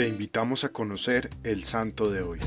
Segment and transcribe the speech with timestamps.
[0.00, 2.40] Te invitamos a conocer el santo de hoy.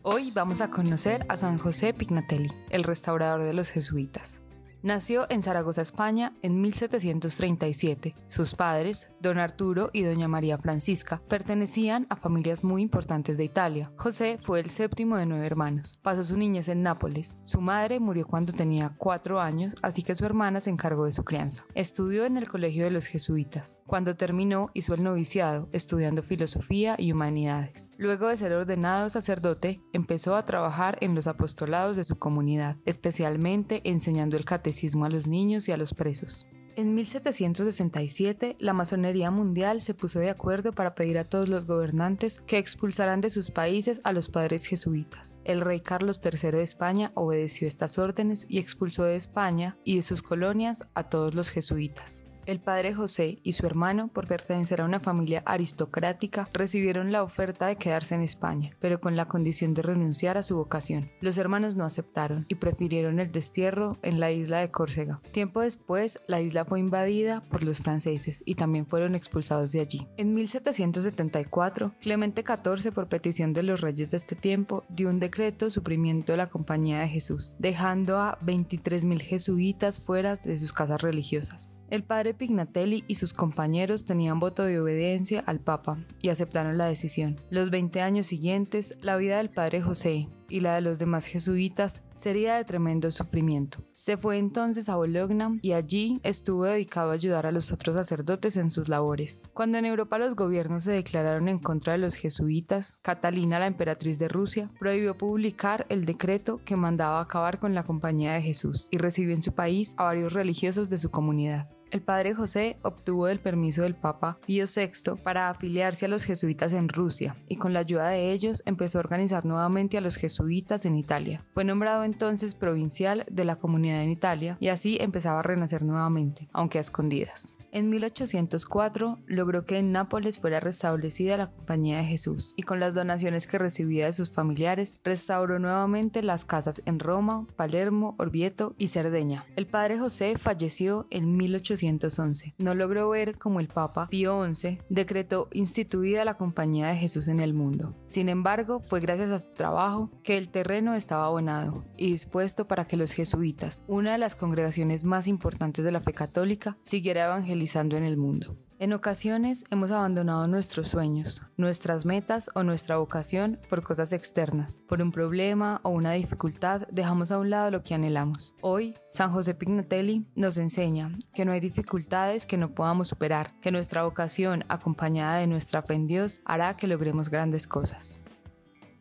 [0.00, 4.40] Hoy vamos a conocer a San José Pignatelli, el restaurador de los jesuitas.
[4.82, 8.16] Nació en Zaragoza, España, en 1737.
[8.26, 13.92] Sus padres, don Arturo y doña María Francisca, pertenecían a familias muy importantes de Italia.
[13.96, 16.00] José fue el séptimo de nueve hermanos.
[16.02, 17.42] Pasó su niñez en Nápoles.
[17.44, 21.22] Su madre murió cuando tenía cuatro años, así que su hermana se encargó de su
[21.22, 21.64] crianza.
[21.76, 23.78] Estudió en el colegio de los jesuitas.
[23.86, 27.92] Cuando terminó, hizo el noviciado, estudiando filosofía y humanidades.
[27.98, 33.80] Luego de ser ordenado sacerdote, empezó a trabajar en los apostolados de su comunidad, especialmente
[33.84, 34.71] enseñando el catecismo
[35.04, 36.46] a los niños y a los presos.
[36.74, 42.40] En 1767, la masonería mundial se puso de acuerdo para pedir a todos los gobernantes
[42.46, 45.42] que expulsaran de sus países a los padres jesuitas.
[45.44, 50.02] El rey Carlos III de España obedeció estas órdenes y expulsó de España y de
[50.02, 52.24] sus colonias a todos los jesuitas.
[52.44, 57.66] El padre José y su hermano, por pertenecer a una familia aristocrática, recibieron la oferta
[57.68, 61.12] de quedarse en España, pero con la condición de renunciar a su vocación.
[61.20, 65.20] Los hermanos no aceptaron y prefirieron el destierro en la isla de Córcega.
[65.30, 70.08] Tiempo después, la isla fue invadida por los franceses y también fueron expulsados de allí.
[70.16, 75.70] En 1774, Clemente XIV, por petición de los reyes de este tiempo, dio un decreto
[75.70, 81.78] suprimiendo la Compañía de Jesús, dejando a 23.000 jesuitas fuera de sus casas religiosas.
[81.92, 86.86] El padre Pignatelli y sus compañeros tenían voto de obediencia al Papa y aceptaron la
[86.86, 87.40] decisión.
[87.50, 92.04] Los 20 años siguientes, la vida del padre José y la de los demás jesuitas
[92.12, 93.84] sería de tremendo sufrimiento.
[93.92, 98.56] Se fue entonces a Bologna y allí estuvo dedicado a ayudar a los otros sacerdotes
[98.56, 99.44] en sus labores.
[99.54, 104.18] Cuando en Europa los gobiernos se declararon en contra de los jesuitas, Catalina, la emperatriz
[104.18, 108.98] de Rusia, prohibió publicar el decreto que mandaba acabar con la Compañía de Jesús y
[108.98, 111.70] recibió en su país a varios religiosos de su comunidad.
[111.92, 116.72] El padre José obtuvo el permiso del Papa Pío VI para afiliarse a los jesuitas
[116.72, 120.86] en Rusia y con la ayuda de ellos empezó a organizar nuevamente a los jesuitas
[120.86, 121.44] en Italia.
[121.52, 126.48] Fue nombrado entonces provincial de la comunidad en Italia y así empezaba a renacer nuevamente,
[126.54, 127.56] aunque a escondidas.
[127.72, 132.94] En 1804 logró que en Nápoles fuera restablecida la Compañía de Jesús y con las
[132.94, 138.88] donaciones que recibía de sus familiares restauró nuevamente las casas en Roma, Palermo, Orvieto y
[138.88, 139.46] Cerdeña.
[139.56, 141.38] El padre José falleció en
[141.86, 142.54] 1811.
[142.58, 147.40] No logró ver como el Papa Pío XI decretó instituida la Compañía de Jesús en
[147.40, 147.96] el mundo.
[148.06, 152.86] Sin embargo, fue gracias a su trabajo que el terreno estaba abonado y dispuesto para
[152.86, 157.96] que los jesuitas, una de las congregaciones más importantes de la fe católica, siguiera evangelizando
[157.96, 158.56] en el mundo.
[158.82, 164.82] En ocasiones hemos abandonado nuestros sueños, nuestras metas o nuestra vocación por cosas externas.
[164.88, 168.56] Por un problema o una dificultad dejamos a un lado lo que anhelamos.
[168.60, 173.70] Hoy, San José Pignatelli nos enseña que no hay dificultades que no podamos superar, que
[173.70, 178.18] nuestra vocación acompañada de nuestra fe en Dios hará que logremos grandes cosas.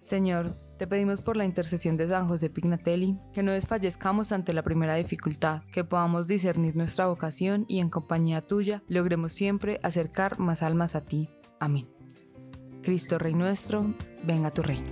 [0.00, 4.64] Señor, te pedimos por la intercesión de San José Pignatelli que no desfallezcamos ante la
[4.64, 10.64] primera dificultad, que podamos discernir nuestra vocación y en compañía tuya logremos siempre acercar más
[10.64, 11.28] almas a ti.
[11.60, 11.88] Amén.
[12.82, 13.94] Cristo Rey nuestro,
[14.24, 14.90] venga tu reino.